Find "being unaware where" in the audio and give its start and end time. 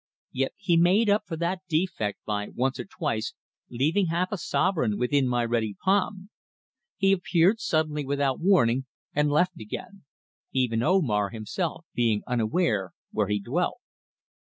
11.93-13.27